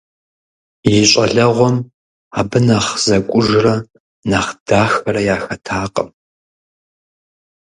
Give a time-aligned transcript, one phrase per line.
[0.93, 1.77] И щӀалэгъуэм
[2.39, 3.75] абы нэхъ зэкӀужрэ
[4.29, 6.09] нэхъ дахэрэ яхэтакъым.